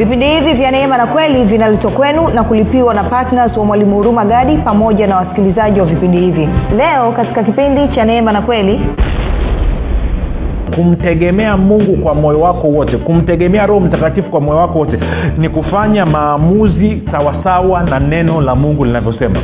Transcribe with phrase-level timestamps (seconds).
[0.00, 4.24] vipindi hivi vya neema na kweli vinaletwa kwenu na kulipiwa na ptns wa mwalimu huruma
[4.24, 6.48] gadi pamoja na wasikilizaji wa vipindi hivi.
[6.76, 8.80] Leo katika kipindi cha neema na kweli
[10.74, 14.98] kumtegemea mungu kwa moyo wako wote kumtegemea roho mtakatifu kwa moyo wako wote
[15.38, 19.40] ni kufanya maamuzi sawasawa na neno la mungu linavyosema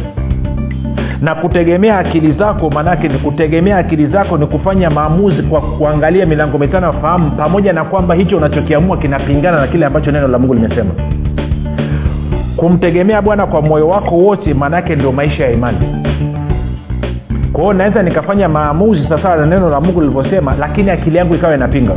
[1.21, 6.59] na kutegemea akili zako maanaake ni kutegemea akili zako ni kufanya maamuzi kwa kuangalia milango
[6.59, 10.55] mitano ya fahamu pamoja na kwamba hicho unachokiamua kinapingana na kile ambacho neno la mungu
[10.55, 10.91] limesema.
[12.57, 15.79] Kumtegemea bwana kwa moyo wako wote maanaake ndio maisha ya imani.
[17.53, 21.55] Kwa hiyo naweza nikafanya maamuzi sawasawa na neno la mungu lilivyosema lakini akili yangu ikawa
[21.55, 21.93] inapinga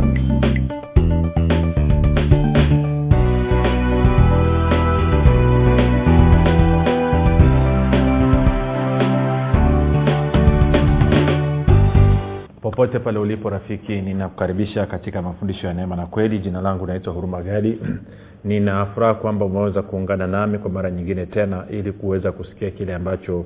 [12.80, 16.38] popote pale ulipo rafiki ninakukaribisha katika mafundisho ya neema na kweli.
[16.38, 17.78] Jina langu naitwa huruma gadi.
[18.44, 23.44] Ninafuraha kwamba umeweza kuungana nami kwa mara nyingine tena ili kuweza kusikia kile ambacho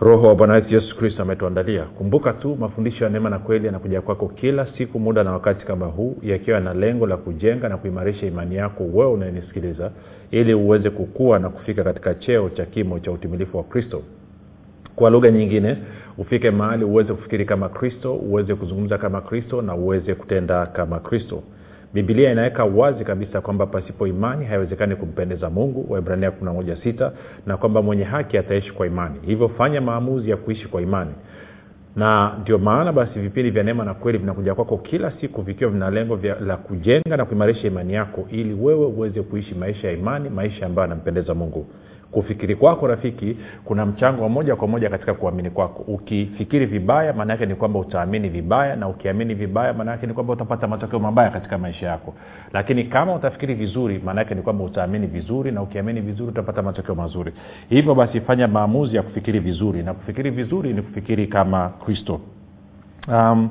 [0.00, 1.82] roho wa bwana wetu yesu kristo ametuandalia.
[1.82, 5.86] Kumbuka tu mafundisho ya neema na kweli yanakuja kwako kila siku muda na wakati kama
[5.86, 9.90] huu yakiwa na lengo la kujenga na kuimarisha imani yako wewe unayenisikiliza
[10.30, 14.02] ili uweze kukua na kufika katika cheo cha kimo cha utimilifu wa kristo.
[14.96, 15.76] Kwa lugha nyingine
[16.20, 21.42] ufike mahali uweze kufikiri kama kristo uweze kuzungumza kama kristo na uweze kutenda kama kristo.
[21.94, 27.10] Bibilia inaweka wazi kabisa kwamba pasipo imani haiwezekani kumpendeza mungu waibrania 16
[27.46, 29.14] na kwamba mwenye haki ataishi kwa imani.
[29.26, 31.10] Hivyo fanya maamuzi ya kuishi kwa imani.
[31.96, 35.90] Na ndio maana basi vipindi vya neema na kweli vinakuja kwako kila siku vikiwa vina
[35.90, 40.66] lengo la kujenga na kuimarisha imani yako ili wewe uweze kuishi maisha ya imani maisha
[40.66, 41.66] ambayo anampendeza mungu
[42.12, 45.82] kufikiri kwako rafiki kuna mchango wa moja kwa moja katika kuamini kwako.
[45.86, 50.32] Ukifikiri vibaya maana yake ni kwamba utaamini vibaya na ukiamini vibaya maana yake ni kwamba
[50.32, 52.14] utapata matokeo mabaya katika maisha yako.
[52.52, 56.94] Lakini kama utafikiri vizuri maana yake ni kwamba utaamini vizuri na ukiamini vizuri utapata matokeo
[56.94, 57.32] mazuri.
[57.68, 62.20] Hivyo basi fanya maamuzi ya kufikiri vizuri na kufikiri vizuri ni kufikiri kama kristo.
[63.08, 63.50] Um,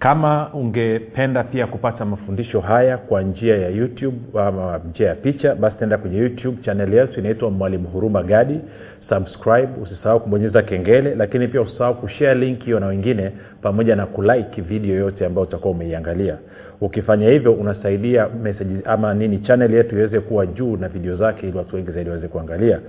[0.00, 5.76] kama ungependa pia kupata mafundisho haya kwa njia ya youtube ama njia ya picha basi
[5.78, 8.60] tenda kwenye youtube chaneli yetu inaitwa mwalimu huruma gadi.
[9.08, 14.62] Subscribe usisahau kubonyeza kengele lakini pia usisahau kushare link hiyo na wengine pamoja na kulike
[14.62, 16.36] video yote ambayo utakuwa umeiangalia.
[16.80, 21.58] Ukifanya hivyo unasaidia message ama nini chaneli yetu iweze kuwa juu na video zake ili
[21.58, 22.80] watu wengi zaidi waweze kuangalia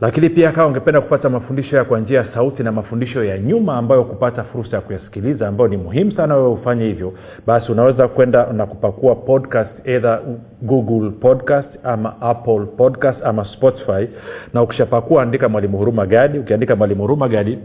[0.00, 3.76] lakini pia kawa ungependa kupata mafundisho ya kwa njia ya sauti na mafundisho ya nyuma
[3.76, 7.12] ambayo kupata fursa ya kuyasikiliza ambayo ni muhimu sana wewe ufanye hivyo
[7.46, 10.20] basi unaweza kwenda na kupakua podcast either
[10.62, 14.08] google podcast ama apple podcast ama spotify.
[14.54, 16.38] Na ukishapakua andika mwalimu huruma gadi.
[16.38, 17.58] Ukiandika mwalimu huruma gadi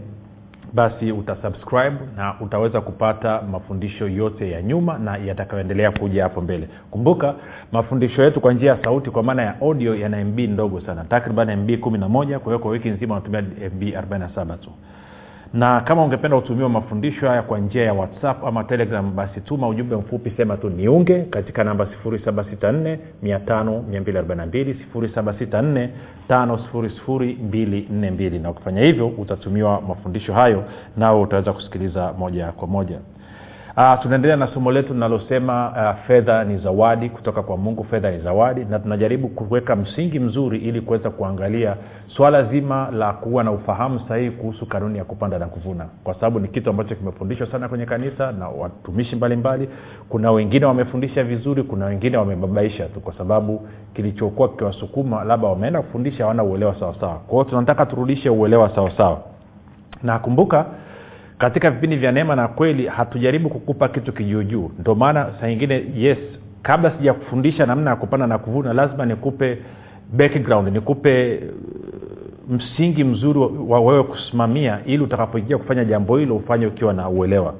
[0.72, 6.68] basi utasubscribe na utaweza kupata mafundisho yote ya nyuma na yatakayoendelea kuja hapo mbele.
[6.90, 7.34] Kumbuka
[7.72, 11.04] mafundisho yetu kwa njia ya sauti kwa maana ya audio yana mb ndogo sana.
[11.04, 14.70] Takriban mb kumi na moja kwa hiyo kwa wiki nzima unatumia mb 47 tu
[15.52, 19.96] na kama ungependa utumiwa mafundisho haya kwa njia ya whatsapp ama telegram basi tuma ujumbe
[19.96, 25.88] mfupi sema tu niunge katika namba 764 5242
[26.30, 30.64] 764 na ukifanya hivyo utatumiwa mafundisho hayo
[30.96, 32.98] nao utaweza kusikiliza moja kwa moja
[33.80, 38.18] Uh, tunaendelea na somo letu linalosema uh, fedha ni zawadi kutoka kwa mungu fedha ni
[38.18, 41.76] zawadi na tunajaribu kuweka msingi mzuri ili kuweza kuangalia
[42.16, 45.86] swala zima la kuwa na ufahamu sahihi kuhusu kanuni ya kupanda na kuvuna.
[46.04, 49.68] Kwa sababu ni kitu ambacho kimefundishwa sana kwenye kanisa na watumishi mbalimbali.
[50.08, 56.22] Kuna wengine wamefundisha vizuri kuna wengine wamebabaisha tu kwa sababu kilichokuwa kikiwasukuma labda wameenda kufundisha
[56.24, 57.14] hawana uelewa sawasawa.
[57.14, 59.20] Kwa tunataka turudishe uelewa sawasawa.
[60.02, 60.66] Na kumbuka
[61.40, 66.18] katika vipindi vya neema na kweli hatujaribu kukupa kitu kijuujuu ndio maana saa ingine yes
[66.62, 69.58] kabla sijakufundisha namna ya kupanda na kuvuna lazima nikupe
[70.12, 71.40] background nikupe
[72.48, 77.54] msingi mzuri wa wewe kusimamia ili utakapoingia kufanya jambo hilo ufanye ukiwa na uelewa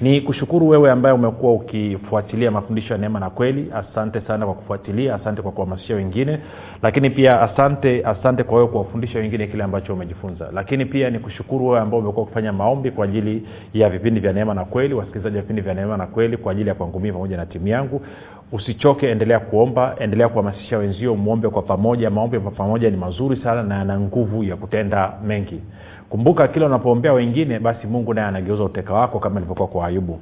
[0.00, 3.72] ni kushukuru wewe ambaye umekuwa ukifuatilia mafundisho ya neema na kweli.
[3.74, 6.38] Asante sana kwa kufuatilia asante kwa kuhamasisha wengine.
[6.82, 10.48] Lakini pia asante asante kwa wewe kuwafundisha wengine kile ambacho umejifunza.
[10.52, 14.54] Lakini pia ni kushukuru wewe ambao umekuwa ukifanya maombi kwa ajili ya vipindi vya neema
[14.54, 17.36] na kweli wasikilizaji wa vipindi vya neema na kweli kwa ajili ya kwangu mii pamoja
[17.36, 18.00] na timu yangu.
[18.52, 22.10] Usichoke endelea kuomba endelea kuhamasisha wenzio mwombe kwa pamoja.
[22.10, 25.60] Maombi kwa pamoja ni mazuri sana na yana nguvu ya kutenda mengi
[26.10, 30.20] kumbuka kila unapoombea wengine basi mungu naye anageuza uteka wako kama ilivyokuwa kwa ayubu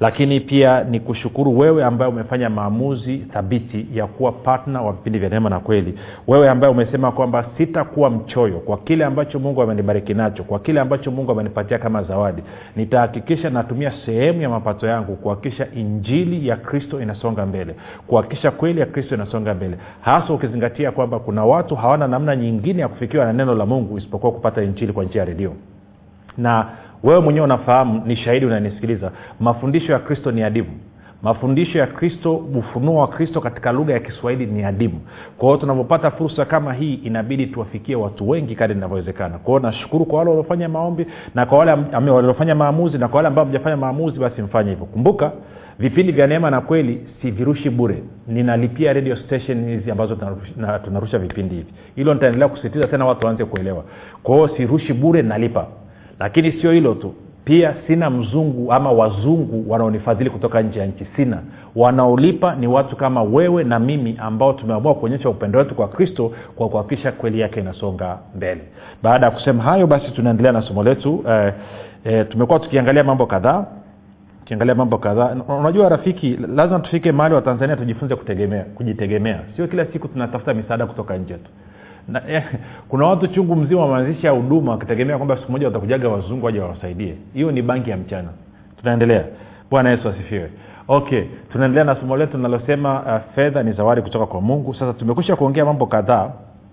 [0.00, 5.28] lakini pia ni kushukuru wewe ambaye umefanya maamuzi thabiti ya kuwa patna wa vipindi vya
[5.28, 5.98] neema na kweli.
[6.26, 11.10] Wewe ambaye umesema kwamba sitakuwa mchoyo kwa kile ambacho mungu amenibariki nacho kwa kile ambacho
[11.10, 12.42] mungu amenipatia kama zawadi.
[12.76, 17.74] Nitahakikisha natumia sehemu ya mapato yangu kuhakikisha injili ya kristo inasonga mbele.
[18.06, 19.76] Kuhakikisha kweli ya kristo inasonga mbele.
[20.00, 24.32] Hasa ukizingatia kwamba kuna watu hawana namna nyingine ya kufikiwa na neno la mungu isipokuwa
[24.32, 25.52] kupata injili kwa njia ya redio.
[26.38, 26.66] Na
[27.04, 29.10] wewe mwenyewe unafahamu ni shahidi unanisikiliza.
[29.40, 30.68] Mafundisho ya kristo ni adimu.
[31.22, 35.00] Mafundisho ya kristo ufunuo wa kristo katika lugha ya kiswahili ni adimu.
[35.38, 39.38] Kwa hiyo tunavyopata fursa kama hii inabidi tuwafikie watu wengi kadi inavyowezekana.
[39.38, 41.72] Kwao nashukuru kwa wale waliofanya maombi na kwa wale
[42.10, 44.86] waliofanya maamuzi na kwa wale ambao mjafanya maamuzi basi mfanye hivyo.
[44.86, 45.32] Kumbuka
[45.78, 48.02] vipindi vya neema na kweli si virushi bure.
[48.28, 51.72] Ninalipia radio station hizi ambazo tunarusha, na, tunarusha vipindi hivi.
[51.96, 53.84] Hilo nitaendelea kusisitiza tena watu waanze kuelewa.
[54.22, 55.66] Kwa hiyo sirushi bure nalipa
[56.20, 57.14] lakini sio hilo tu.
[57.44, 61.06] Pia sina mzungu ama wazungu wanaonifadhili kutoka nje ya nchi.
[61.16, 61.38] Sina.
[61.76, 66.68] Wanaolipa ni watu kama wewe na mimi ambao tumeamua kuonyesha upendo wetu kwa kristo kwa
[66.68, 68.60] kuhakikisha kweli yake inasonga mbele.
[69.02, 71.24] Baada ya kusema hayo basi tunaendelea na somo letu.
[71.28, 71.52] Eh,
[72.04, 73.66] eh, tumekuwa tukiangalia mambo kadhaa
[74.42, 75.36] ukiangalia mambo kadhaa.
[75.48, 79.40] Unajua rafiki lazima tufike mahali wa tanzania tujifunze kutegemea kujitegemea.
[79.56, 81.50] Sio kila siku tunatafuta misaada kutoka nje tu
[82.08, 82.44] na, eh,
[82.88, 87.14] kuna watu chungu mzima wameanzisha huduma wakitegemea kwamba siku moja watakujaga wazungu waja wawasaidie.
[87.34, 88.28] Hiyo ni banki ya mchana.
[88.80, 89.24] Tunaendelea.
[89.70, 90.50] Bwana yesu asifiwe.
[90.88, 91.22] Okay
[91.54, 94.74] tunaendelea na somo letu linalosema uh, fedha ni zawadi kutoka kwa mungu.
[94.74, 96.30] Sasa tumekwisha kuongea mambo kadhaa.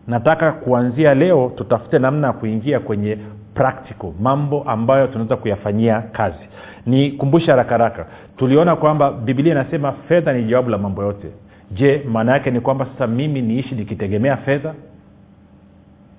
[0.08, 3.18] Nataka kuanzia leo tutafute namna ya kuingia kwenye
[3.54, 6.46] practical mambo ambayo tunaweza kuyafanyia kazi.
[6.86, 8.06] Ni kumbusha haraka haraka.
[8.38, 11.28] Tuliona kwamba bibilia inasema fedha ni jawabu la mambo yote.
[11.72, 14.74] Je maana yake ni kwamba sasa mimi niishi nikitegemea fedha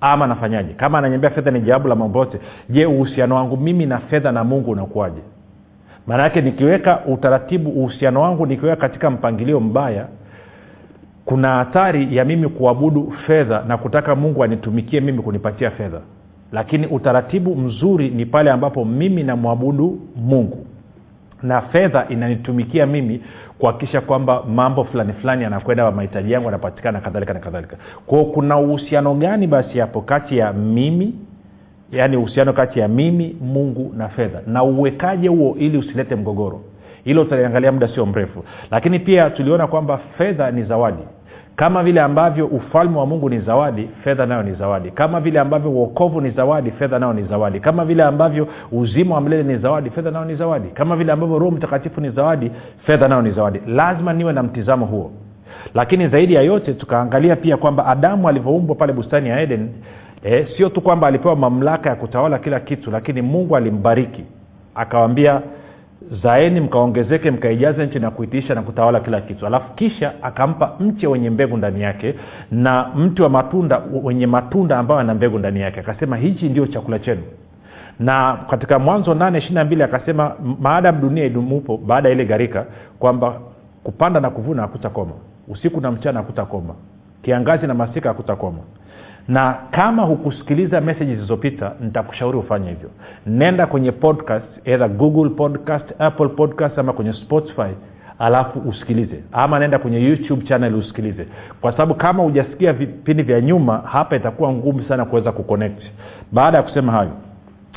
[0.05, 2.39] ama nafanyaje kama ananyambia fedha ni jawabu la mambo yote
[2.69, 5.21] je uhusiano wangu mimi na fedha na mungu unakuwaje?
[6.07, 10.07] Maana yake nikiweka utaratibu uhusiano wangu nikiweka katika mpangilio mbaya
[11.25, 15.99] kuna hatari ya mimi kuabudu fedha na kutaka mungu anitumikie mimi kunipatia fedha.
[16.51, 20.65] Lakini utaratibu mzuri ni pale ambapo mimi namwabudu mungu.
[21.43, 23.21] Na fedha inanitumikia mimi
[23.59, 27.77] kuhakikisha kwamba mambo fulani fulani yanakwenda mahitaji yangu yanapatikana kadhalika na kadhalika.
[28.05, 31.13] Kwao kuna uhusiano gani basi hapo kati ya mimi
[31.91, 34.41] yaani uhusiano kati ya mimi mungu na fedha?
[34.47, 36.61] Na uwekaje huo ili usilete mgogoro?
[37.03, 38.43] Hilo utaliangalia muda sio mrefu.
[38.71, 41.03] Lakini pia tuliona kwamba fedha ni zawadi
[41.55, 44.91] kama vile ambavyo ufalme wa mungu ni zawadi fedha nayo ni zawadi.
[44.91, 47.59] Kama vile ambavyo uokovu ni zawadi fedha nayo ni zawadi.
[47.59, 50.67] Kama vile ambavyo uzima wa milele ni zawadi fedha nayo ni zawadi.
[50.69, 52.51] Kama vile ambavyo roho mtakatifu ni zawadi
[52.85, 53.61] fedha nayo ni zawadi.
[53.67, 55.11] Lazima niwe na mtizamo huo.
[55.73, 59.69] Lakini zaidi ya yote tukaangalia pia kwamba adamu alivyoumbwa pale bustani ya eden
[60.23, 64.23] e, sio tu kwamba alipewa mamlaka ya kutawala kila kitu lakini mungu alimbariki.
[64.75, 65.41] Akawambia
[66.23, 69.47] zaeni mkaongezeke mkaijaze nchi na kuitiisha na kutawala kila kitu.
[69.47, 72.15] Alafu kisha akampa mche wenye mbegu ndani yake
[72.51, 75.79] na mti wa matunda wenye matunda ambayo ana mbegu ndani yake.
[75.79, 77.21] Akasema hichi ndio chakula chenu.
[77.99, 82.65] Na katika mwanzo nane ishiri na mbili akasema maadamu dunia idumupo baada ya ile gharika
[82.99, 83.33] kwamba
[83.83, 85.11] kupanda na kuvuna hakutakoma
[85.47, 86.73] usiku na mchana hakutakoma
[87.21, 88.59] kiangazi na masika hakutakoma
[89.27, 92.89] na kama hukusikiliza meseji zilizopita nitakushauri ufanye hivyo.
[93.25, 97.69] Nenda kwenye podcast either google podcast apple podcast ama kwenye spotify
[98.19, 99.23] alafu usikilize.
[99.31, 101.27] Ama naenda kwenye youtube channel usikilize.
[101.61, 105.81] Kwa sababu kama hujasikia vipindi vya nyuma hapa itakuwa ngumu sana kuweza kuconnect.
[106.31, 107.11] Baada ya kusema hayo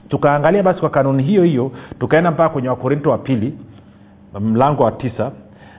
[0.08, 3.54] tukaangalia basi kwa kanuni hiyo hiyo tukaenda mpaka kwenye wakorinto wa pili
[4.40, 5.32] mlango wa tisa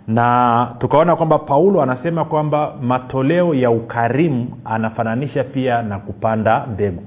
[0.08, 7.04] na tukaona kwamba paulo anasema kwamba matoleo ya ukarimu anafananisha pia na kupanda mbegu.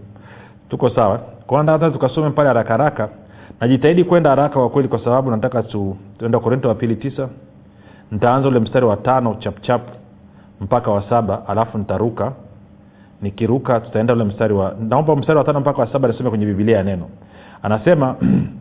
[0.69, 1.19] Tuko sawa?
[1.47, 3.09] Kwanza hata tukasome pale haraka haraka.
[3.61, 5.97] Najitahidi kwenda haraka kwa kweli kwa sababu nataka tu,
[6.43, 7.29] korinto wa pili tisa.
[8.11, 9.83] Nitaanza ule mstari wa tano chapchap
[10.61, 12.33] mpaka wa saba alafu nitaruka.
[13.23, 16.77] Nikiruka tutaenda ule mstari wa naomba mstari wa tano mpaka wa saba nisome kwenye bibilia
[16.77, 17.09] ya neno.
[17.63, 18.17] Anasema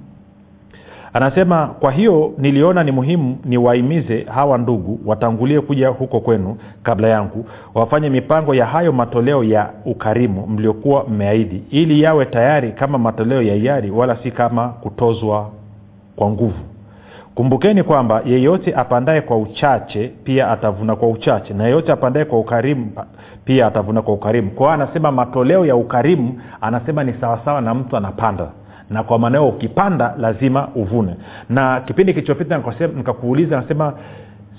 [1.13, 7.45] anasema kwa hiyo niliona ni muhimu niwahimize hawa ndugu watangulie kuja huko kwenu kabla yangu
[7.73, 13.55] wafanye mipango ya hayo matoleo ya ukarimu mliokuwa mmeahidi ili yawe tayari kama matoleo ya
[13.55, 15.49] hiari wala si kama kutozwa
[16.15, 16.59] kwa nguvu.
[17.35, 22.91] Kumbukeni kwamba yeyote apandaye kwa uchache pia atavuna kwa uchache na yeyote apandaye kwa ukarimu
[23.45, 24.51] pia atavuna kwa ukarimu.
[24.51, 28.47] Kwao anasema matoleo ya ukarimu anasema ni sawasawa na mtu anapanda
[28.89, 31.15] na kwa maanao ukipanda lazima uvune.
[31.49, 32.61] Na kipindi kilichopita
[32.95, 33.93] nikakuuliza nasema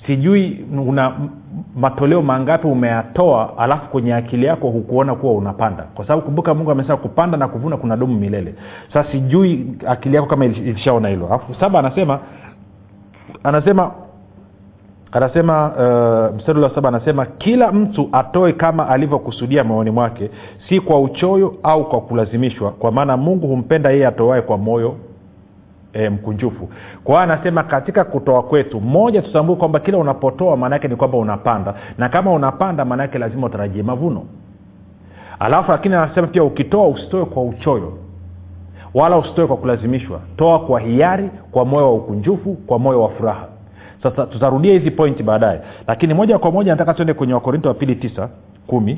[0.07, 1.11] sijui una
[1.75, 5.83] matoleo mangapi umeyatoa alafu kwenye akili yako hukuona kuwa unapanda.
[5.83, 8.55] Kwa sababu kumbuka mungu amesema kupanda na kuvuna kuna dumu milele.
[8.93, 11.27] Sasa sijui akili yako kama ilishaona hilo.
[11.27, 12.19] Alafu saba anasema
[13.43, 13.91] anasema
[15.11, 15.67] anasema
[16.29, 20.29] uh, mstari saba anasema kila mtu atoe kama alivyokusudia moyoni mwake
[20.69, 24.95] si kwa uchoyo au kwa kulazimishwa kwa maana mungu humpenda yeye atoae kwa moyo
[25.93, 26.69] e, mkunjufu.
[27.03, 31.73] Kwa hiyo anasema katika kutoa kwetu moja tutambue kwamba kila unapotoa maanaake ni kwamba unapanda
[31.97, 34.23] na kama unapanda maanaake lazima utarajie mavuno.
[35.39, 37.93] Alafu lakini anasema pia ukitoa usitoe kwa uchoyo
[38.93, 40.19] wala usitoe kwa kulazimishwa.
[40.37, 43.50] Toa kwa hiari kwa moyo wa ukunjufu kwa moyo wa furaha
[44.03, 45.59] sasa tutarudia hizi pointi baadaye.
[45.87, 48.29] Lakini moja kwa moja nataka tuende kwenye wakorinto wa pili tisa
[48.67, 48.97] kumi.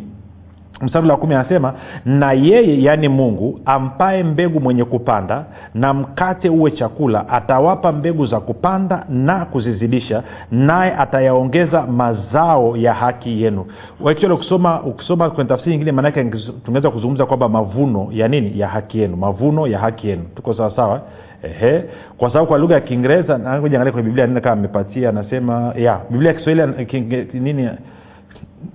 [0.82, 1.74] Mstari wa kumi anasema
[2.06, 8.40] na yeye yaani mungu ampae mbegu mwenye kupanda na mkate uwe chakula atawapa mbegu za
[8.40, 13.66] kupanda na kuzizidisha naye atayaongeza mazao ya haki yenu.
[14.10, 16.24] Actually ukisoma ukisoma kwenye tafsiri nyingine maanake
[16.66, 18.60] tunaweza kuzungumza kwamba mavuno ya nini?
[18.60, 19.18] Ya haki yenu.
[19.18, 20.24] Mavuno ya haki yenu.
[20.36, 21.02] Tuko sawasawa
[21.44, 21.84] ehe.
[22.18, 26.32] Kwa sababu kwa lugha ya kiingereza angalia kwenye biblia nini kama amepatia anasema ya biblia
[26.32, 26.88] ya kiswahili
[27.34, 27.70] nini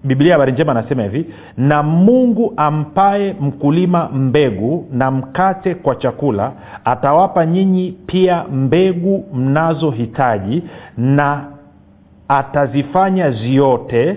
[0.04, 6.52] biblia habari njema anasema hivi na mungu ampaye mkulima mbegu na mkate kwa chakula
[6.84, 10.62] atawapa nyinyi pia mbegu mnazohitaji
[10.96, 11.44] na
[12.28, 14.16] atazifanya ziote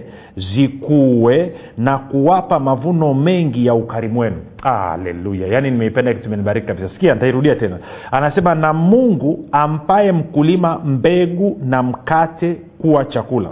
[0.55, 4.37] zikuwe na kuwapa mavuno mengi ya ukarimu wenu.
[4.63, 6.89] Aleluya yaani nimeipenda kitu imenibariki kabisa.
[6.89, 7.77] Sikia nitairudia tena.
[8.11, 13.49] Anasema na mungu ampaye mkulima mbegu na mkate kuwa chakula.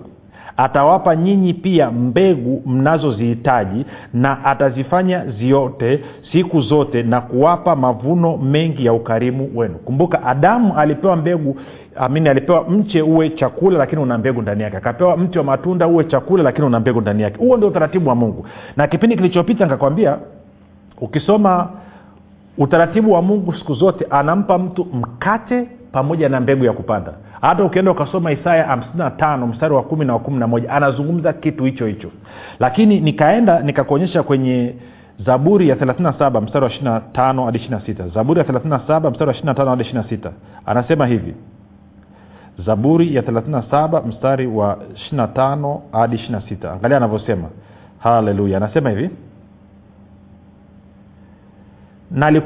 [0.58, 6.00] Atawapa nyinyi pia mbegu mnazozihitaji na atazifanya ziote
[6.32, 9.76] siku zote na kuwapa mavuno mengi ya ukarimu wenu.
[9.76, 11.56] Kumbuka adamu alipewa mbegu
[12.00, 14.78] amini alipewa mche uwe chakula lakini una mbegu ndani yake.
[14.78, 17.38] Akapewa mti wa matunda uwe chakula lakini una mbegu ndani yake.
[17.38, 18.48] Huo ndio utaratibu wa mungu.
[18.78, 20.18] Na kipindi kilichopita nikakwambia
[21.02, 21.70] ukisoma
[22.58, 27.14] utaratibu wa mungu siku zote anampa mtu mkate pamoja na mbegu ya kupanda.
[27.42, 31.64] Hata ukienda ukasoma isaya 55 mstari wa kumi na wa kumi na moja anazungumza kitu
[31.64, 32.10] hicho hicho.
[32.60, 34.76] Lakini nikaenda nikakuonyesha kwenye
[35.26, 39.84] zaburi ya 37 mstari wa 5 hadi 6 zaburi ya 37 mstari wa 5 hadi
[39.84, 40.32] 6
[40.66, 41.34] anasema hivi
[42.66, 44.78] zaburi ya 37 mstari wa
[45.14, 47.48] 25 hadi 26 angalia anavyosema.
[48.00, 48.58] Haleluya.
[48.58, 49.10] Anasema hivi.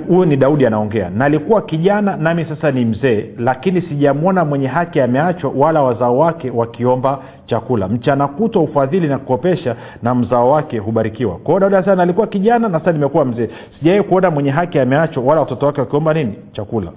[0.08, 1.10] Huyu ni daudi anaongea.
[1.10, 7.20] Nalikuwa kijana nami sasa ni mzee lakini sijamwona mwenye haki ameachwa wala wazao wake wakiomba
[7.46, 7.88] chakula.
[7.88, 11.38] Mchana kutwa ufadhili na kukopesha na mzao wake hubarikiwa.
[11.38, 13.50] Kwao daudi anasema nalikuwa kijana na sasa nimekuwa mzee.
[13.80, 16.34] Sijawai kuona mwenye haki ameachwa wala watoto wake wakiomba nini?
[16.52, 16.92] Chakula.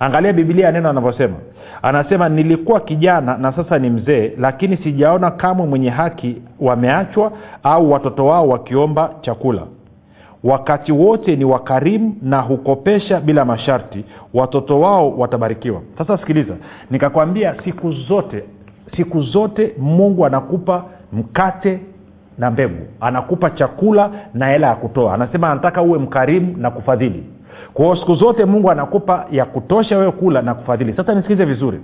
[0.00, 1.34] Angalia bibilia neno anavyosema
[1.82, 8.26] anasema nilikuwa kijana na sasa ni mzee lakini sijaona kamwe mwenye haki wameachwa au watoto
[8.26, 9.62] wao wakiomba chakula.
[10.44, 14.04] Wakati wote ni wakarimu na hukopesha bila masharti.
[14.34, 15.80] Watoto wao watabarikiwa.
[15.98, 16.54] Sasa sikiliza
[16.90, 18.44] nikakwambia siku zote
[18.96, 21.80] siku zote mungu anakupa mkate
[22.38, 22.86] na mbegu.
[23.00, 25.14] Anakupa chakula na hela ya kutoa.
[25.14, 27.24] Anasema anataka uwe mkarimu na kufadhili
[27.74, 30.92] kwa siku zote mungu anakupa ya kutosha wewe kula na kufadhili.
[30.92, 31.80] Sasa nisikilize vizuri.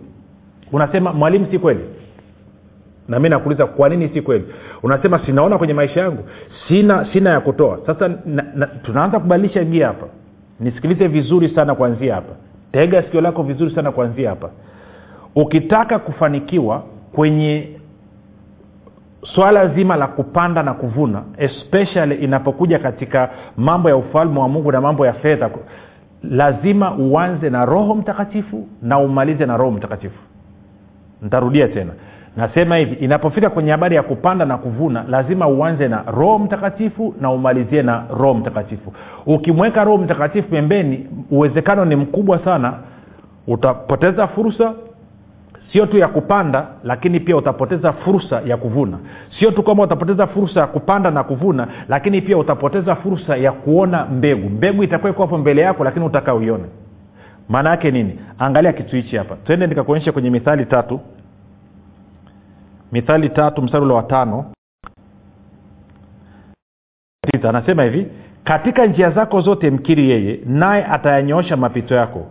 [0.73, 1.80] Unasema mwalimu si kweli?
[3.09, 4.45] Na mi nakuuliza kwa nini si kweli?
[4.83, 6.25] Unasema sinaona kwenye maisha yangu.
[6.68, 7.78] Sina sina ya kutoa.
[7.87, 10.07] Sasa na, na, tunaanza kubadilisha gia hapa.
[10.61, 12.33] Nisikilize vizuri sana kuanzia hapa.
[12.73, 14.50] Tega sikio lako vizuri sana kuanzia hapa.
[15.37, 17.68] Ukitaka kufanikiwa kwenye
[19.22, 24.80] swala zima la kupanda na kuvuna especially inapokuja katika mambo ya ufalme wa mungu na
[24.80, 25.50] mambo ya fedha
[26.22, 30.18] lazima uanze na roho mtakatifu na umalize na roho mtakatifu.
[31.22, 31.92] Ntarudia tena.
[32.37, 37.30] Nasema hivi inapofika kwenye habari ya kupanda na kuvuna lazima uanze na roho mtakatifu na
[37.30, 38.92] umalizie na roho mtakatifu.
[39.26, 42.75] Ukimweka roho mtakatifu pembeni uwezekano ni mkubwa sana.
[43.46, 44.72] Utapoteza fursa
[45.72, 48.98] sio tu ya kupanda lakini pia utapoteza fursa ya kuvuna.
[49.38, 54.04] Sio tu kwamba utapoteza fursa ya kupanda na kuvuna lakini pia utapoteza fursa ya kuona
[54.06, 54.48] mbegu.
[54.50, 56.64] Mbegu itakuwa iko hapo mbele yako lakini utaka uione.
[57.48, 58.18] Maana yake nini?
[58.38, 59.37] Angalia kitu hichi hapa.
[59.37, 61.00] Twende nikakuonyesha kwenye mithali tatu.
[62.92, 64.44] Mithali tatu mstari ule wa tano.
[67.48, 68.06] Anasema hivi
[68.44, 72.26] katika njia zako zote mkiri yeye naye atayanyoosha mapito yako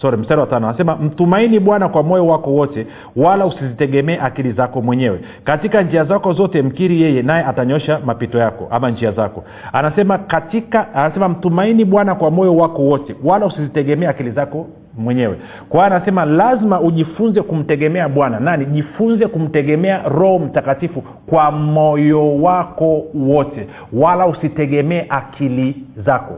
[0.00, 0.68] sorry mstari wa tano.
[0.68, 5.20] Anasema mtumaini bwana kwa moyo wako wote wala usizitegemee akili zako mwenyewe.
[5.44, 9.44] Katika njia zako zote mkiri yeye naye atanyosha mapito yako ama njia zako.
[9.72, 14.66] Anasema katika anasema mtumaini bwana kwa moyo wako wote wala usizitegemee akili zako
[14.98, 15.36] mwenyewe.
[15.68, 18.40] Kwa anasema lazima ujifunze kumtegemea bwana.
[18.40, 18.64] Nani?
[18.66, 26.34] Jifunze kumtegemea roho mtakatifu kwa moyo wako wote wala usitegemee akili zako.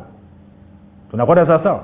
[1.10, 1.82] Tunakwenda sawasawa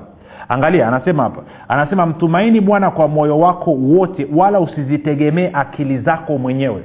[0.49, 1.41] angalia anasema hapa.
[1.67, 6.81] Anasema mtumaini bwana kwa moyo wako wote wala usizitegemee akili zako mwenyewe.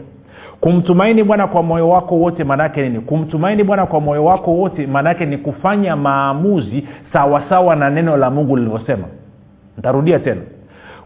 [0.60, 3.00] Kumtumaini bwana kwa moyo wako wote maanaake nini?
[3.00, 8.56] Kumtumaini bwana kwa moyo wako wote maanaake ni kufanya maamuzi sawasawa na neno la mungu
[8.56, 9.04] lilivyosema.
[9.78, 10.40] Ntarudia tena.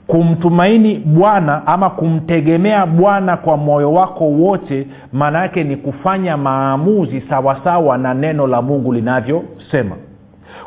[0.07, 8.15] Kumtumaini bwana ama kumtegemea bwana kwa moyo wako wote maana ni kufanya maamuzi sawasawa na
[8.15, 9.97] neno la mungu linavyosema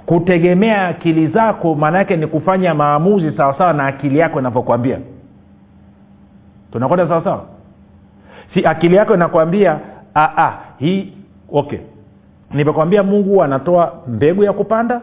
[0.06, 4.98] kutegemea akili zako maana yake ni kufanya maamuzi sawasawa na akili yako inavyokwambia
[6.72, 7.46] tunakwenda sawasawa
[8.54, 9.80] si akili yako inakwambia
[10.78, 11.14] hii
[11.52, 11.80] okay.
[12.54, 15.02] Nimekwambia mungu anatoa mbegu ya kupanda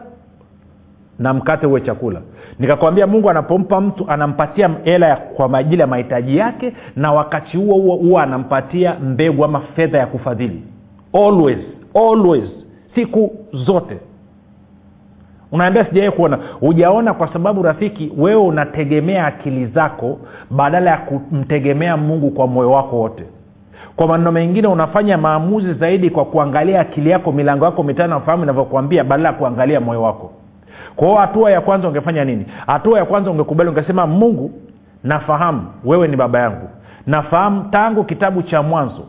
[1.19, 2.21] na mkate uwe chakula.
[2.59, 7.95] Nikakwambia mungu anapompa mtu anampatia hela kwa ajili ya mahitaji yake na wakati huo huo
[7.95, 10.63] huwa anampatia mbegu ama fedha ya kufadhili.
[11.13, 11.57] Always
[11.95, 12.49] always
[12.95, 13.97] siku zote
[15.51, 16.39] unaambia sijawai kuona.
[16.59, 22.95] Hujaona kwa sababu rafiki wewe unategemea akili zako badala ya kumtegemea mungu kwa moyo wako
[22.99, 23.23] wote.
[23.95, 29.03] Kwa maneno mengine unafanya maamuzi zaidi kwa kuangalia akili yako milango yako mitano nafahamu inavyokuambia
[29.03, 30.31] badala ya kuangalia moyo wako.
[30.95, 32.45] Kwa hatua ya kwanza ungefanya nini?
[32.67, 34.51] Hatua ya kwanza ungekubali ungesema mungu
[35.03, 36.69] nafahamu wewe ni baba yangu.
[37.07, 39.03] Nafahamu tangu kitabu cha mwanzo.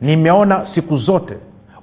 [0.00, 1.34] Nimeona siku zote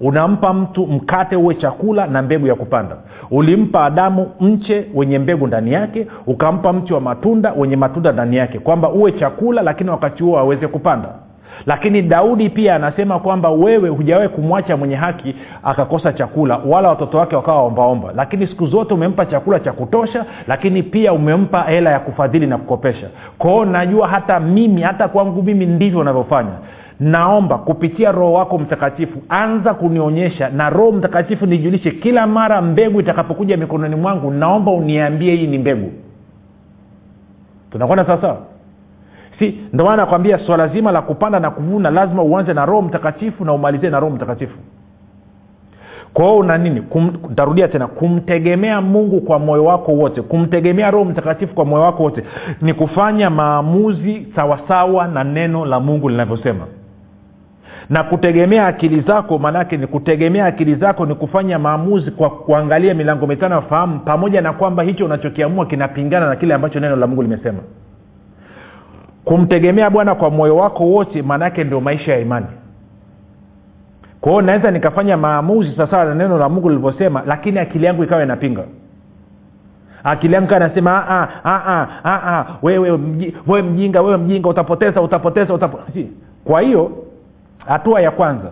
[0.01, 2.95] unampa mtu mkate uwe chakula na mbegu ya kupanda.
[3.31, 8.59] Ulimpa adamu mche wenye mbegu ndani yake ukampa mti wa matunda wenye matunda ndani yake
[8.59, 11.09] kwamba uwe chakula lakini wakati huo aweze kupanda.
[11.65, 17.35] Lakini daudi pia anasema kwamba wewe hujawahi kumwacha mwenye haki akakosa chakula wala watoto wake
[17.35, 18.09] wakawa ombaomba.
[18.15, 23.07] Lakini siku zote umempa chakula cha kutosha lakini pia umempa hela ya kufadhili na kukopesha.
[23.37, 26.51] Kwao najua hata mimi hata kwangu mimi ndivyo unavyofanya
[27.01, 33.57] naomba kupitia roho wako mtakatifu anza kunionyesha na roho mtakatifu nijulishe kila mara mbegu itakapokuja
[33.57, 35.91] mikononi mwangu naomba uniambie hii ni mbegu.
[37.71, 38.37] Tunakwenda sawasawa
[39.39, 43.45] si ndio maana nakwambia swala zima la kupanda na kuvuna lazima uanze na roho mtakatifu
[43.45, 44.57] na umalizie na roho mtakatifu.
[46.13, 46.83] Kwa hiyo una nini?
[47.29, 52.23] Ntarudia tena kumtegemea mungu kwa moyo wako wote kumtegemea roho mtakatifu kwa moyo wako wote
[52.61, 56.65] ni kufanya maamuzi sawasawa na neno la mungu linavyosema
[57.91, 63.27] na kutegemea akili zako maanaake ni kutegemea akili zako ni kufanya maamuzi kwa kuangalia milango
[63.27, 67.21] mitano ya fahamu pamoja na kwamba hicho unachokiamua kinapingana na kile ambacho neno la mungu
[67.21, 67.59] limesema.
[69.25, 72.45] Kumtegemea bwana kwa moyo wako wote maanaake ndio maisha ya imani.
[74.21, 78.23] Kwa hiyo naweza nikafanya maamuzi sawasawa na neno la mungu lilivyosema lakini akili yangu ikawa
[78.23, 78.63] inapinga.
[80.03, 81.09] Akili yangu anasema inasema
[81.43, 86.09] "Ah, ah, ah, ah, wewe mji- wewe mjinga wewe mjinga utapoteza utapoteza utapoteza
[86.43, 86.91] kwa hiyo
[87.67, 88.51] hatua ya kwanza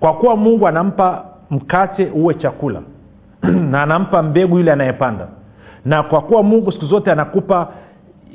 [0.00, 2.80] kwa kuwa mungu anampa mkate uwe chakula
[3.70, 5.26] na anampa mbegu yule anayepanda
[5.84, 7.68] na kwa kuwa mungu siku zote anakupa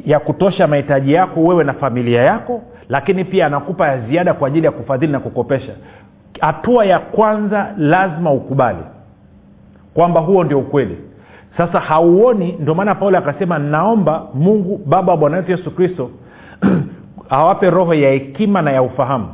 [0.05, 4.65] ya kutosha mahitaji yako wewe na familia yako lakini pia anakupa ya ziada kwa ajili
[4.65, 5.73] ya kufadhili na kukopesha
[6.41, 8.83] hatua ya kwanza lazima ukubali
[9.93, 10.97] kwamba huo ndio ukweli.
[11.57, 16.09] Sasa hauoni ndio maana paulo akasema naomba mungu baba wa bwana wetu yesu kristo
[17.29, 19.27] awape roho ya hekima na ya ufahamu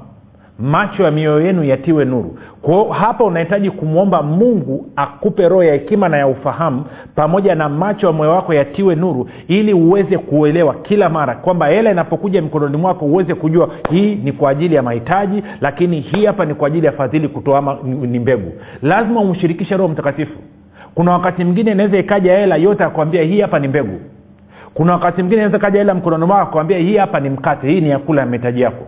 [0.60, 2.38] macho ya mioyo yenu yatiwe nuru.
[2.62, 6.84] Kwao hapa unahitaji kumwomba mungu akupe roho ya hekima na ya ufahamu
[7.16, 11.92] pamoja na macho ya moyo wako yatiwe nuru ili uweze kuelewa kila mara kwamba hela
[11.92, 16.54] inapokuja mikononi mwako uweze kujua hii ni kwa ajili ya mahitaji lakini hii hapa ni
[16.54, 18.52] kwa ajili ya fadhili kutoa ni mbegu.
[18.82, 20.40] Lazima umshirikishe roho mtakatifu.
[20.96, 24.00] Kuna wakati mwingine inaweza ikaja hela yote akwambia hii hapa ni mbegu.
[24.74, 27.90] Kuna wakati mwingine inaweza kaja hela mkononi mwako akwambia hii hapa ni mkate hii ni
[27.90, 28.86] yakula ya mahitaji yako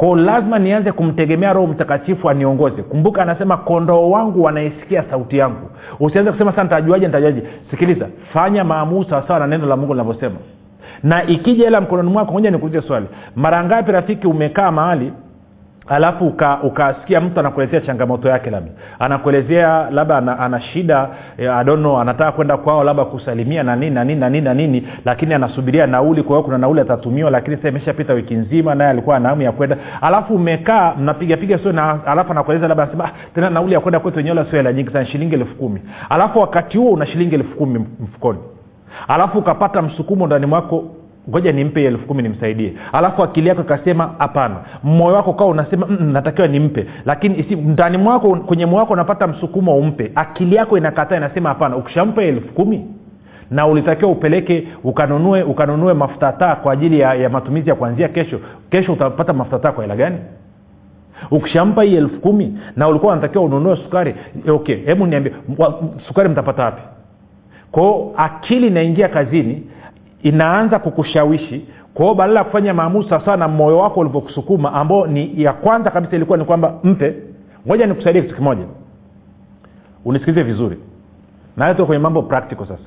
[0.00, 2.82] kwao lazima nianze kumtegemea roho mtakatifu aniongoze.
[2.82, 5.70] Kumbuka anasema kondoo wangu wanaisikia sauti yangu.
[6.00, 10.34] Usianze kusema sa ntajuaje ntajuaje sikiliza fanya maamuzi sawasawa na neno la mungu linavyosema.
[11.02, 13.06] Na ikija hela mkononi mwako moja nikuulize swali.
[13.36, 15.12] Mara ngapi rafiki umekaa mahali
[15.90, 16.26] alafu
[16.62, 18.70] ukasikia uka mtu anakuelezea changamoto yake labda.
[18.98, 23.76] Anakuelezea labda ana, ana shida eh, I don't know anataka kwenda kwao labda kusalimia na
[23.76, 27.30] nini na nini na nini na nini lakini anasubiria nauli kwa hiyo kuna nauli atatumiwa
[27.30, 29.76] lakini sasa imeshapita wiki nzima naye alikuwa na hamu ya kwenda.
[30.00, 34.16] Alafu umekaa mnapigapiga sio na alafu anakueleza labda anasema ah, tena nauli ya kwenda kwetu
[34.16, 35.80] wenyewe sio hela nyingi sana shilingi elfu kumi.
[36.08, 37.66] Alafu wakati huo una shilingi elfu
[38.00, 38.38] mfukoni.
[39.08, 40.84] Alafu ukapata msukumo ndani mwako
[41.28, 42.72] ngoja nimpe elfu kumi nimsaidie.
[42.92, 44.56] Alafu akili yako ikasema hapana.
[44.82, 46.86] Moyo wako kawa unasema "Mm, natakiwa nimpe.
[47.04, 50.12] Lakini ndani mwako kwenye moyo wako unapata msukumo umpe.
[50.14, 51.76] Akili yako inakataa inasema hapana.
[51.76, 52.86] Ukishampa elfu kumi
[53.50, 58.40] na ulitakiwa upeleke ukanunue ukanunue mafuta taa kwa ajili ya, ya matumizi ya kuanzia kesho
[58.70, 60.16] kesho utapata mafuta taa kwa hela gani?
[61.30, 64.14] Ukishampa hii elfu kumi na ulikuwa unatakiwa ununue sukari
[64.48, 65.32] okay hebu niambie
[66.08, 66.82] sukari mtapata wapi?
[67.72, 69.62] Kwao akili inaingia kazini
[70.22, 75.52] inaanza kukushawishi kwao badala ya kufanya maamuzi sawasawa na moyo wako ulivyokusukuma ambao ni ya
[75.52, 77.14] kwanza kabisa ilikuwa ni kwamba mpe
[77.66, 78.64] ngoja nikusaidie kitu kimoja.
[80.04, 80.76] Unisikilize vizuri.
[81.56, 82.84] Nayo tuko kwenye mambo practical sasa.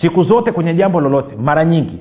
[0.00, 1.98] Siku zote kwenye jambo lolote mara nyingi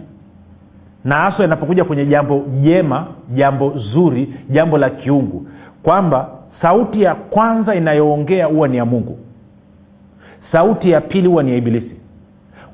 [1.03, 5.47] na haswa inapokuja kwenye jambo jema jambo zuri jambo la kiungu
[5.83, 6.29] kwamba
[6.61, 9.19] sauti ya kwanza inayoongea huwa ni ya mungu.
[10.51, 11.96] Sauti ya pili huwa ni ya ibilisi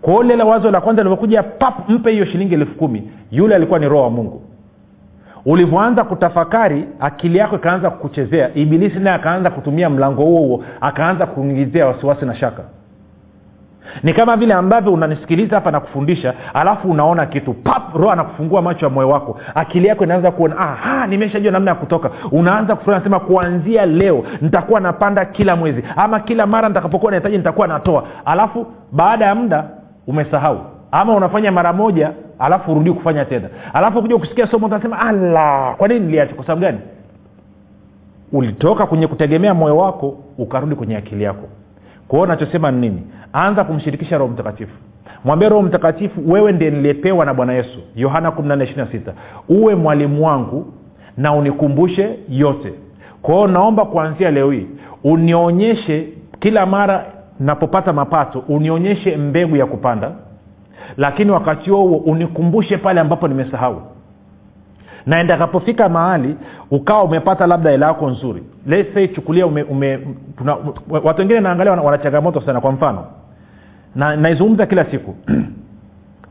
[0.03, 3.11] kwa lile wazo la kwanza lilivyokuja pap mpe hiyo shilingi elfu kumi.
[3.31, 4.41] Yule alikuwa ni roho wa mungu.
[5.45, 11.87] Ulivyoanza kutafakari akili yako ikaanza kukuchezea ibilisi naye akaanza kutumia mlango huo huo akaanza kuingizia
[11.87, 12.63] wasiwasi na shaka.
[14.03, 17.53] Ni kama vile ambavyo unanisikiliza hapa nakufundisha alafu unaona kitu.
[17.53, 19.39] Pap roho anakufungua macho ya moyo wako.
[19.55, 22.09] Akili yako inaanza kuona aha nimeshajua namna ya kutoka.
[22.31, 27.67] Unaanza kufurahi nasema kuanzia leo nitakuwa napanda kila mwezi ama kila mara nitakapokuwa nahitaji nitakuwa
[27.67, 28.03] natoa.
[28.25, 29.65] Alafu baada ya muda
[30.07, 30.59] umesahau.
[30.91, 33.49] Ama unafanya mara moja alafu urudii kufanya tena.
[33.73, 36.33] Alafu kuja kusikia somo utasema ala kwa nini niliacha?
[36.35, 36.79] Kwa sababu gani?
[38.31, 41.47] Ulitoka kwenye kutegemea moyo wako ukarudi kwenye akili yako.
[42.07, 43.01] Kwao nachosema ni nini?
[43.33, 44.73] Anza kumshirikisha roho mtakatifu.
[45.25, 47.79] Mwambie roho mtakatifu wewe ndiye niliyepewa na bwana yesu.
[47.95, 49.11] Yohana 1426
[49.49, 50.65] uwe mwalimu wangu
[51.17, 52.73] na unikumbushe yote.
[53.21, 54.67] Kwao naomba kuanzia leo hii
[55.03, 56.07] unionyeshe
[56.39, 57.05] kila mara
[57.39, 60.11] napopata mapato unionyeshe mbegu ya kupanda
[60.97, 63.81] lakini wakati huo huo unikumbushe pale ambapo nimesahau.
[65.05, 66.35] Na endakapofika mahali
[66.71, 68.43] ukawa umepata labda hela yako nzuri.
[68.67, 69.45] Let's chukulia
[71.03, 73.05] watu wengine naangalia wana, changamoto sana kwa mfano.
[73.95, 75.15] Na naizungumza kila siku.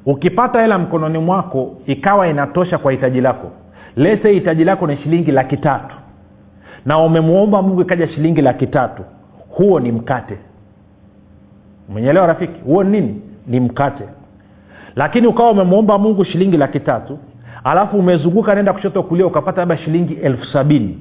[0.06, 3.50] Ukipata hela mkononi mwako ikawa inatosha kwa hitaji lako.
[4.22, 5.94] Say hitaji lako ni shilingi laki tatu.
[6.86, 9.02] Na umemwomba mungu ikaja shilingi laki tatu.
[9.48, 10.38] Huo ni mkate
[11.92, 12.60] umenyelewa rafiki?
[12.64, 13.22] Huo ni nini?
[13.46, 14.04] Ni mkate.
[14.96, 17.18] Lakini ukawa umemwomba mungu shilingi laki tatu
[17.64, 20.98] alafu umezunguka nenda kushoto kulia ukapata labda shilingi elfu sabini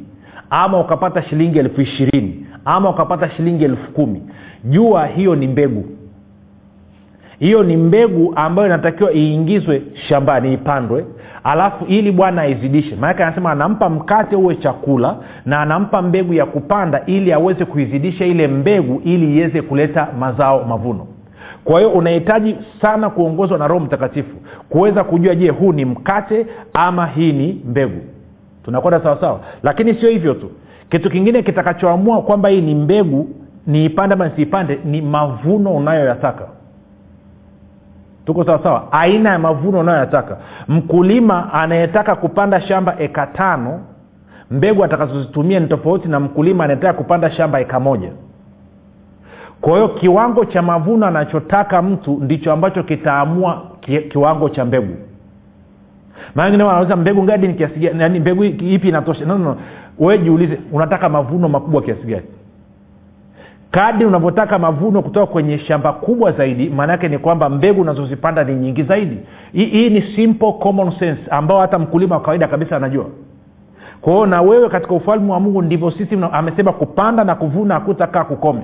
[0.50, 4.22] ama ukapata shilingi elfu ishirini ama ukapata shilingi elfu kumi.
[4.64, 5.86] Jua hiyo ni mbegu.
[7.40, 11.06] Hiyo ni mbegu ambayo inatakiwa iingizwe shambani ipandwe
[11.44, 12.96] alafu ili bwana aizidishe.
[12.96, 18.48] Maanake anasema anampa mkate uwe chakula na anampa mbegu ya kupanda ili aweze kuizidisha ile
[18.48, 21.08] mbegu ili iweze kuleta mazao mavuno.
[21.64, 24.36] Kwa hiyo unahitaji sana kuongozwa na roho mtakatifu
[24.70, 28.02] kuweza kujua je huu ni mkate ama hii ni mbegu?
[28.64, 30.52] Tunakwenda sawasawa lakini sio hivyo tu.
[30.90, 33.30] Kitu kingine kitakachoamua kwamba hii ni mbegu
[33.68, 36.44] niipande ama nisiipande ni mavuno unayoyataka
[38.34, 40.38] tuko sawasawa aina ya mavuno unayoyataka.
[40.68, 43.80] Mkulima anayetaka kupanda shamba eka tano
[44.52, 48.10] mbegu atakazozitumia ni tofauti na mkulima anayetaka kupanda shamba eka moja.
[49.62, 54.96] Kwa hiyo kiwango cha mavuno anachotaka mtu ndicho ambacho kitaamua ki, kiwango cha mbegu.
[56.36, 58.20] Maanauza mbegu ngadi ni kiasi gani?
[58.20, 59.26] Mbegu ipi inatosha?
[59.26, 59.58] No, no, no.
[60.00, 62.26] we jiulize unataka mavuno makubwa kiasi gani
[63.72, 68.84] kadi unavyotaka mavuno kutoka kwenye shamba kubwa zaidi maanaake ni kwamba mbegu unazozipanda ni nyingi
[68.84, 69.18] zaidi.
[69.54, 73.06] Hii, ni simple common sense ambao hata mkulima wa kawaida kabisa anajua.
[74.02, 78.62] Kwahio na wewe katika ufalme wa mungu ndivyo sisi amesema kupanda na kuvuna hakutakaa kukome.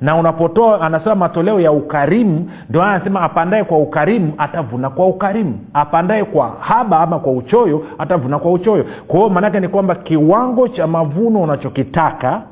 [0.00, 5.58] Na unapotoa anasema matoleo ya ukarimu ndio anasema apandae kwa ukarimu atavuna kwa ukarimu.
[5.74, 8.84] Apandae kwa haba ama kwa uchoyo atavuna kwa uchoyo.
[9.06, 12.42] Kwa hiyo maanake ni kwamba kiwango cha mavuno unachokitaka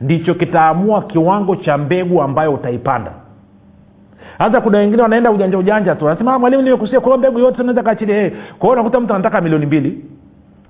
[0.00, 3.10] ndicho kitaamua kiwango cha mbegu ambayo utaipanda.
[4.38, 8.16] Hata kuna wengine wanaenda ujanja ujanja tu anasema mwalimu nimekusia kwa mbegu yote naweza kaachilia
[8.16, 8.30] hey.
[8.30, 10.04] kwa hiyo unakuta mtu anataka milioni mbili.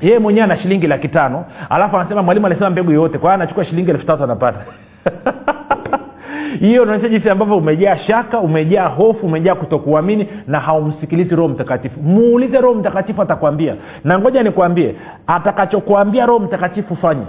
[0.00, 3.64] Yeye mwenyewe ana shilingi laki tano alafu anasema mwalimu alisema mbegu yote kwa hiyo anachukua
[3.64, 4.58] shilingi elfu tatu anapata.
[6.60, 12.02] Hiyo unaonyesha jinsi ambavyo umejaa shaka umejaa hofu umejaa kutokuamini na haumsikilizi roho mtakatifu.
[12.02, 13.76] Muulize roho mtakatifu atakwambia.
[14.04, 14.94] Na ngoja nikwambie
[15.26, 17.26] atakachokuambia roho mtakatifu fanya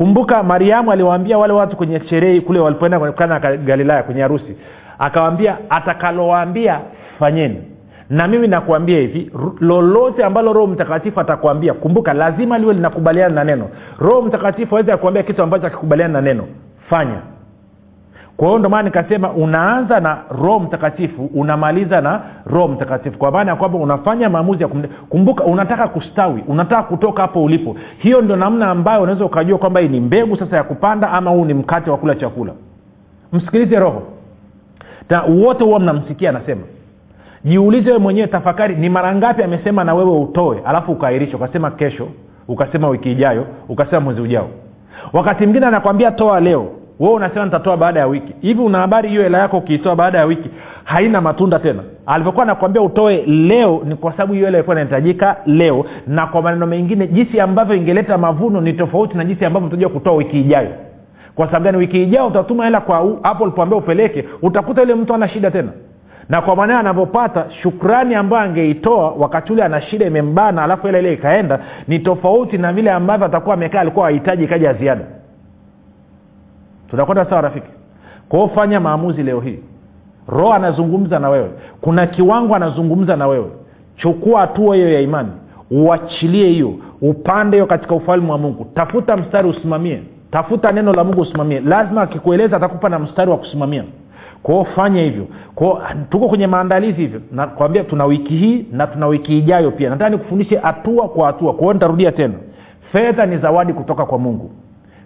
[0.00, 4.56] kumbuka mariamu aliwaambia wale watu kwenye sherehe kule walipoenda kana galilaya kwenye harusi.
[4.98, 6.80] Akawambia atakalowaambia
[7.18, 7.62] fanyeni.
[8.10, 13.68] Na mimi nakuambia hivi lolote ambalo roho mtakatifu atakwambia kumbuka lazima liwe linakubaliana na neno.
[13.98, 16.44] Roho mtakatifu awezi akuambia kitu ambacho akikubaliana na neno.
[16.90, 17.20] Fanya
[18.40, 23.18] kwa hiyo maana nikasema unaanza na roho mtakatifu unamaliza na roho mtakatifu.
[23.18, 24.88] Kwa maana ya kwamba unafanya maamuzi ya kumde.
[25.08, 27.76] kumbuka unataka kustawi unataka kutoka hapo ulipo.
[27.98, 31.44] Hiyo ndio namna ambayo unaweza ukajua kwamba hii ni mbegu sasa ya kupanda ama huu
[31.44, 32.52] ni mkate wa kula chakula.
[33.32, 34.02] Msikilize roho.
[35.10, 36.62] Na wote huwa mnamsikia anasema.
[37.44, 42.08] Jiulize wewe mwenyewe tafakari ni mara ngapi amesema na wewe utoe alafu ukaahirisha ukasema kesho
[42.48, 44.48] ukasema wiki ijayo ukasema mwezi ujao.
[45.12, 48.34] Wakati mwingine anakwambia toa leo wewe unasema nitatoa baada ya wiki.
[48.40, 50.50] Hivi una habari hiyo hela yako ukiitoa baada ya wiki
[50.84, 51.82] haina matunda tena.
[52.06, 55.84] Alivyokuwa nakwambia utoe leo ni kwa sababu hiyo hela ilikuwa inahitajika leo.
[56.06, 60.14] Na kwa maneno mengine jinsi ambavyo ingeleta mavuno ni tofauti na jinsi ambavyo utaja kutoa
[60.14, 60.70] wiki ijayo.
[61.34, 61.78] Kwa sababu gani?
[61.78, 65.68] Wiki ijayo utatuma hela kwa hapo ulipoambia upeleke utakuta yule mtu ana shida tena.
[66.28, 71.12] Na kwa maneno anavyopata shukrani ambayo angeitoa wakati ule ana shida imembana alafu hela ile
[71.12, 71.58] ikaenda
[71.88, 75.04] ni tofauti na vile ambavyo atakuwa amekaa alikuwa ahitaji kaja ziada
[76.90, 77.70] tunakwenda sawa rafiki?
[78.28, 79.58] Kwao fanya maamuzi leo hii.
[80.28, 81.50] Roho anazungumza na wewe.
[81.80, 83.50] Kuna kiwango anazungumza na wewe.
[83.96, 85.28] Chukua hatua hiyo ya imani.
[85.70, 86.74] Uachilie hiyo.
[87.02, 88.66] Upande hiyo katika ufalme wa mungu.
[88.74, 90.02] Tafuta mstari usimamie.
[90.30, 91.60] Tafuta neno la mungu usimamie.
[91.60, 93.84] Lazima akikueleza atakupa na mstari wa kusimamia.
[94.42, 95.26] Kwao fanya hivyo.
[95.54, 97.20] Kwao tuko kwenye maandalizi hivyo.
[97.32, 99.90] Nakwambia tuna wiki hii na tuna wiki ijayo pia.
[99.90, 101.52] Nataka nikufundishe hatua kwa hatua.
[101.54, 102.34] Kwao nitarudia tena.
[102.92, 104.50] Fedha ni zawadi kutoka kwa mungu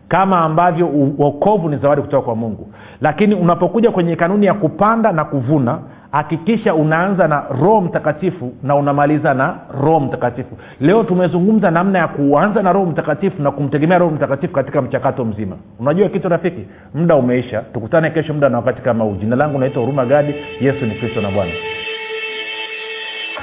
[0.09, 2.69] kama ambavyo uokovu ni zawadi kutoka kwa mungu.
[3.01, 5.79] Lakini unapokuja kwenye kanuni ya kupanda na kuvuna
[6.13, 10.57] hakikisha unaanza na roho mtakatifu na unamaliza na roho mtakatifu.
[10.81, 15.57] Leo tumezungumza namna ya kuanza na roho mtakatifu na kumtegemea roho mtakatifu katika mchakato mzima.
[15.81, 16.67] Unajua kitu rafiki?
[16.95, 17.61] Muda umeisha.
[17.61, 19.15] Tukutane kesho muda na wakati kama huu.
[19.15, 20.35] Jina langu naitwa huruma gadi.
[20.61, 21.51] Yesu ni kristo na bwana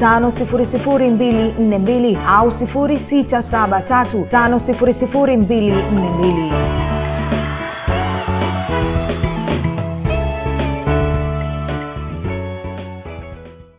[0.00, 6.99] 5242 au 673 5242